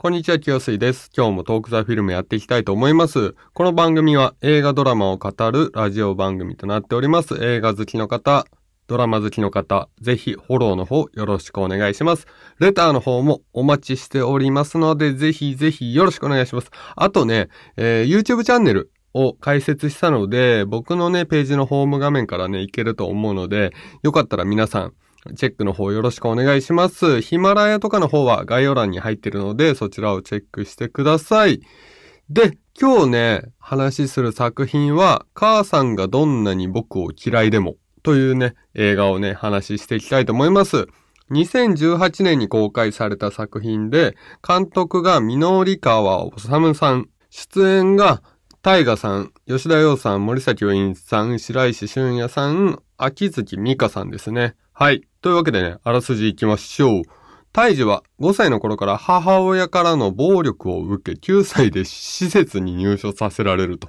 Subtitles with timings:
[0.00, 1.10] こんにちは、清水です。
[1.12, 3.34] 今日もトークザフィルムやっていきたいと思います。
[3.52, 7.34] この番組は映画ドラマを語るラジオ番組となっております。
[7.44, 8.46] 映画好きの方、
[8.86, 12.28] ドラマ好きの方、ぜひフォローの方よろしくお願いします。
[12.60, 16.70] レターの方もお待ちしておりますので、ぜひぜひよろしくお願いします。
[16.94, 23.72] あとね、えー YouTube チャンネルを開設したので、僕のね、ページのホーム画面からね、いけると思うので、
[24.04, 24.92] よかったら皆さん、
[25.36, 27.20] チェックの方よろしくお願いします。
[27.20, 31.60] ヒマラヤとかの方は概要欄に入ってるので、そちらをチェックしてください。
[32.30, 40.86] で、今日ね、話しする作品は、母さんがどんなに僕を嫌いでも、というね、映画をね、話していきたいと思います。
[41.30, 44.16] 2018年に公開された作品で、
[44.46, 48.22] 監督が緑川治さん、出演が
[48.62, 54.54] 大河さん、吉田洋さん、森崎ウィンさん、白石俊也さん、秋月美香さんですね。
[54.80, 55.02] はい。
[55.22, 57.02] というわけでね、あらすじ行きましょう。
[57.52, 63.88] 大治は5歳の頃から母親からの暴力を受け9歳で施設に入所させられると。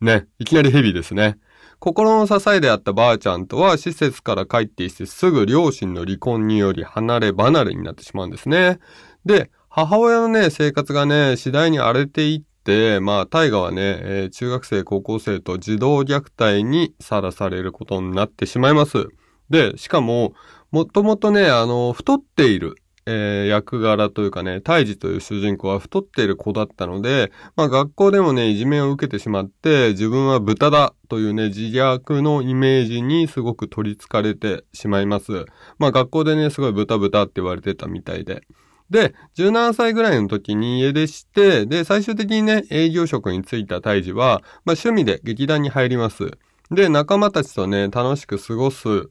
[0.00, 1.38] ね、いきなりヘビーですね。
[1.78, 8.80] 心の支えであったばあちゃんとは施設から帰ってきてすぐ両親の離婚により離れ離れになってしまうんですね。
[9.24, 19.06] で、母親のね、生活がね、次第に荒れていって、まあ、大河はね、えー中学生、高校生と児童虐待にさらされることになってしまいます。
[19.50, 20.32] で、しかも、
[20.70, 35.46] もともとね、あの、太っている、えー役柄というかね、大治という主人公は太っている子だったので、まあ学校でもね、いじめを受けてしまって、自分は豚だというね、自虐のイメージにすごく取り憑かれてしまいます。
[35.78, 38.42] まあ学校でね、すごい豚豚って言われてたみたいで。
[38.90, 46.30] で、17歳ぐらいの時に家出して、で、最終的にね、営業職に就いた大治は、まあ趣味で劇団に入ります。
[46.70, 49.10] で、仲間たちとね、楽しく過ごす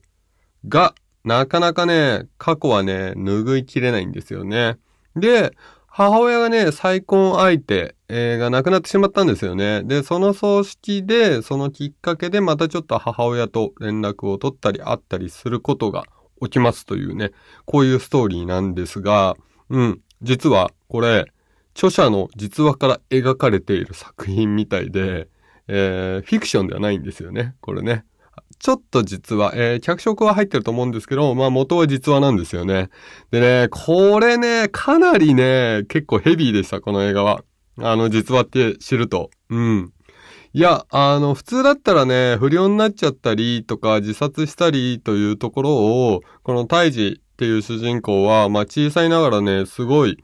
[0.68, 0.94] が、
[1.24, 4.78] なかなかね、過去はね、拭いきれないんですよね。
[5.16, 5.52] で、
[5.86, 9.82] 母親がね、再婚相手、えーが亡くなってしまったんですよね。
[9.82, 16.04] で、その葬式で、そのきっかけでまたちょっと母親と連絡を取ったり会ったりすることが
[16.42, 17.32] 起きますというね、
[17.66, 19.36] こういうストーリーなんですが、
[19.68, 21.26] うん、実はこれ、
[21.74, 25.28] 著者の実話から描かれている作品みたいで、
[25.66, 28.04] えーフィクションではないんですよね、これね。
[28.60, 32.90] ちょっと実は、えー脚色は入ってると思うんですけど、まあ元は実話なんですよね。
[33.30, 37.42] でね、これね、かなりね、結構ヘビーでした、この映画は。
[37.78, 39.30] あの、実話って知ると。
[39.48, 39.92] うん。
[40.52, 50.18] いや、あの、普通だったらね、不良になっちゃったりとか、自殺したりというところを、この大治っていう主人公は、まあ小さいながらね、すごい、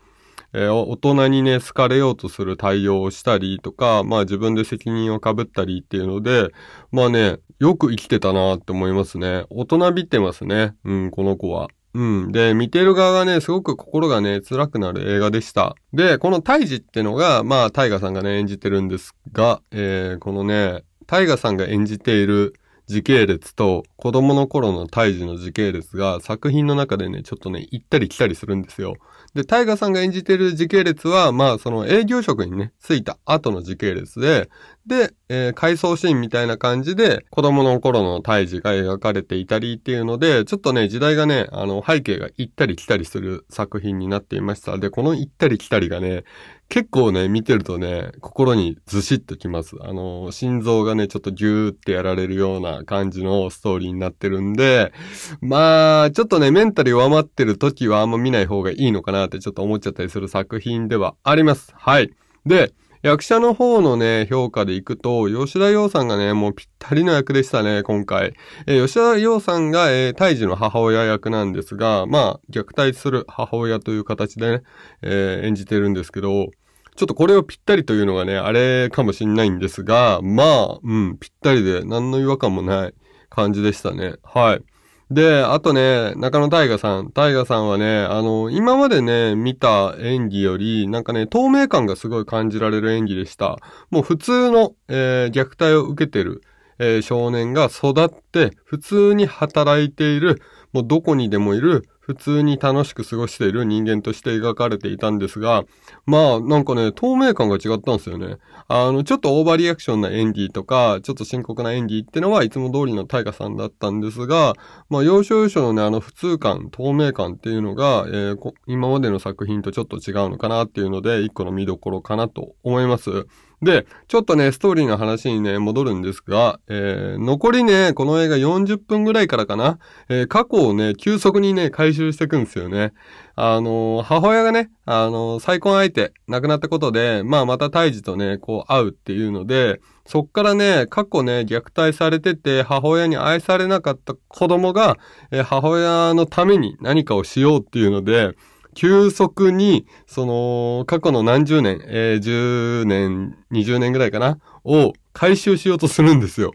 [0.59, 6.49] えー大人にね、好かれようとする対応をしたりとか、まあ自分で責任をかぶったりっていうので、
[6.91, 9.45] まあね、よく生きてたなって思いますね。
[9.51, 10.75] 大人びってますね。
[10.85, 11.69] うん、この子は。
[11.93, 12.33] うん。
[12.33, 15.75] で、見てる側がね、すごく心がね、辛くなる映画でした。
[15.93, 22.55] で、この大治ってのが、まあ、大河さんがね、演じてるんですが、えー、このね、大河さんが演じている
[22.87, 28.95] 時系列と子供の頃の大治の時系列が作品の中でね、ちょっとね、行ったり来たりするんですよ。
[29.35, 34.49] で、大河さんが演じてる時系列は、まあ、その営業職にね、ついた後の時系列で、
[34.87, 44.79] で、えー回想シーンみたいな感じで、子供の頃の胎児が描かれていたりっていうので、ちょっとね、時代がね、あの、背景が行ったり来たりする作品になっていました。
[44.79, 46.23] で、この行ったり来たりがね、
[46.69, 49.77] 結構ね、見てるとね、心にずしっときます。
[49.81, 54.93] あの、心臓がね、ちょっとギューってやられるような感じのストーリーになってるんで、
[55.41, 61.73] まあ、ちょっとね、メンタル弱まってる時はあんま見ない方がいいのかなってちょっと思っちゃったりする作品ではあります。
[61.77, 62.11] はい。
[62.45, 62.73] で、
[63.07, 68.35] 役者の方のね、評価でいくと、吉田洋さんがね、もうぴったりの役でしたね、今回。
[68.67, 74.63] えー吉田洋さんが、えー、胎児の母親役なんですが、まあ、虐待する母親という形でね、
[75.03, 76.49] えー演じてるんですけど、
[76.97, 82.95] ちょっとこれをぴったりというのがね、あれかもしんないんですが、まあ、うん、ぴったりで何の違和感もない
[83.31, 84.15] 感じでしたね。
[84.25, 84.76] はい。
[85.11, 87.13] で、あとね、中野大河さん。
[87.13, 93.59] 大河さんはね、あの、今までね、見た演技より、なんかね、透明感がすごい感じられる演技でした。
[93.91, 96.43] もう普通の、えー虐待を受けてる、
[96.81, 100.43] えー少年が育って、普通に働いている、
[100.73, 105.65] もうどこにでもいる、普通に楽しく過ごしている人間として描かれていたんですが、
[106.07, 108.39] まあ、なんかね、透明感が違ったんですよね。
[108.69, 114.55] あの、ちょっとオーバーリアクションな演技とか、ちょっと深刻な演技ってのはいつも通りの大河さんだったんですが、
[114.89, 123.27] まあ、要所要所のね、あの、普通感、透明感っていうのが、えー今までの作品とちょっと違うのかなっていうので、一個の見どころかなと思います。
[123.63, 129.79] で、ちょっとね、ストーリーの話にね、戻るんですが、えー、残りね、この映画40分ぐらいからかな、
[130.11, 132.93] えー、過去をね、急速にね、回収していくんですよね。
[133.35, 144.99] あのー、母親がね、あのー、再婚相手、亡くなったことで、まあまた胎児とね、こう会うっていうので、そっからね、過去ね、虐待されてて、母親に愛されなかった子供が、
[145.31, 148.35] えー、母親のために何かをしようっていうので、
[148.77, 156.53] 急速に、その、過去の何十年、えー、10年、20年ぐらいかな、を回収しようとするんですよ。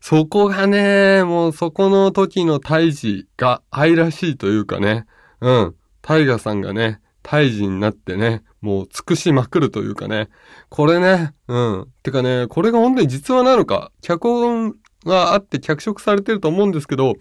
[0.00, 5.06] そこがね、もうそこの時の胎児が愛らしいというかね、
[5.40, 10.28] うん、タイガさんがね、胎児になってね、もう尽くしまくるというかね、
[10.68, 11.88] これね、うん。
[12.04, 17.14] てかね、これが本当に実話なのか、脚本があって脚色されてると思うんですけど、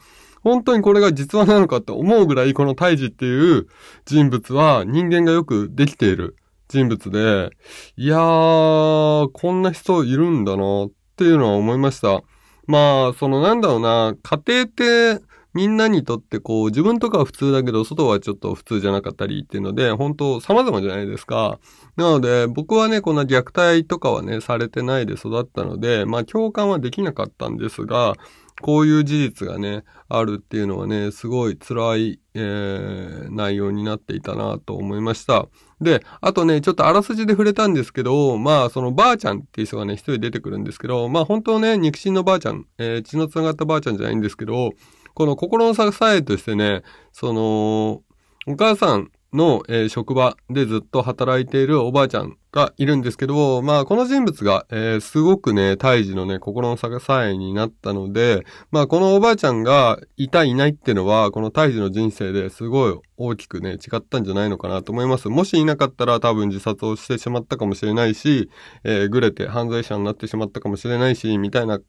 [0.47, 3.67] 本当にこれが実話なのかって思うぐらいこの胎児っていう
[4.05, 6.37] 人物は人間がよくできている
[6.69, 7.49] 人物で、
[7.97, 12.21] いやー、こんな人いるんだなっていうのは思いました。
[12.65, 15.21] まあ、そのなんだろうな、家庭って
[15.53, 21.59] みんなにとってこう自分とかは普通だけど外はちょっと普通じゃなかったりっていうので、本当様々じゃないですか。
[21.97, 28.15] なので僕はね、こんな虐待とかはね、されてないで育ったので、まあ共感はできなかったんですが、
[28.61, 35.47] こういう事実がね、あるっていうのはね、すごい辛い、えー、内容になっていたなと思いました。
[35.79, 44.71] で、あとね、ちょっとあらすじで触れたんですけど、まあ、そのばあちゃんっていう人がね、一人出てくるんですけど、まあ本当ね、肉親のばあちゃん、えー、血の繋がったばあちゃんじゃないんですけど、
[45.13, 48.01] この心の支えとしてね、その、
[48.47, 65.29] お母さんの、えー、職場でずっと働いているおばあちゃんがいるんですけど、まあ、この人物が、えー、すごくね、胎児のね、心の支えになったので、まあ、このおばあちゃんがいたいないっていうのは、この胎児の人生ですごい大きくね、違ったんじゃないのかなと思います。
[65.29, 68.49] もしいなかったら多分自殺をしてしまったかもしれないし、
[68.83, 71.79] えー、ぐれて犯罪者になってしまったかもしれないし、みたいな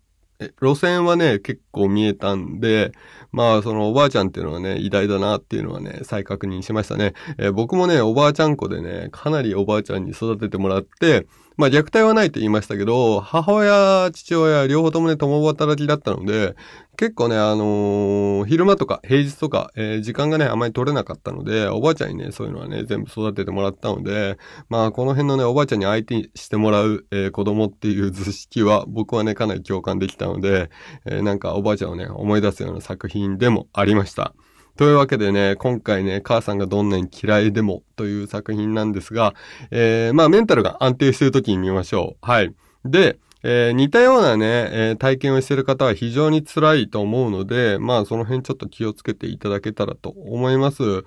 [0.60, 2.92] 路線はね、結構見えたんで、
[3.32, 7.14] まあ、そのおばあちゃんっていうのはね、偉大だなっていうのはね、再確認しましたね。
[7.38, 11.26] えー、僕もね、おばあちゃん子でね、かなりおばあちゃんに育ててもらって、
[11.58, 16.54] まあ虐待はないと言いましたけど、母親、父親、両方ともね、共働きだったので、
[16.96, 24.38] 結構ね、あのー、昼間とか平日とか、えー、時間がね、あまり取れなかったので、おばあちゃんにね、そういうのはね、全部育ててもらったので、
[24.68, 30.70] まあ、この辺のね、おばあちゃんに相手にしてもらう、えー、子供っていう図式は、僕はね、かなり共感できたので、
[31.06, 34.32] えなんかおばあちゃんをね、思い出すような作品でもありました。
[34.78, 39.34] というわけでね、今回ね、母さんがどんなに嫌いでもという作品なんですが、
[39.72, 42.16] えー、まあメンタルが安定している時に見ましょう。
[42.24, 42.54] はい。
[42.84, 51.02] で、えー、似たようなね、えー、体験をしている方は非常に辛いと思うので、まあその辺ちょっと気をつけていただけたらと思います。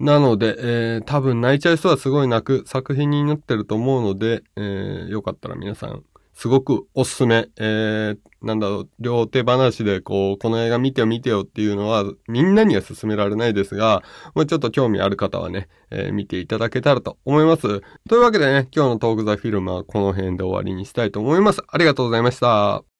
[0.00, 6.02] なので、えー、多分泣いちゃう人はすごい泣く作品になってると思うので、えー、よかったら皆さん
[6.34, 7.48] すごくおすすめ。
[7.56, 14.02] えー、なんだろう、両手話でこう、この映画見てよ見てよっていうのは、みんなには勧められないですが、
[14.34, 17.82] まあちょっと興味ある方はね、えー、見ていただけたらと思います。
[18.08, 21.62] というわけでね、今日のトークザフィルムはこの辺で終わりにしたいと思います。
[21.68, 22.91] ありがとうございました。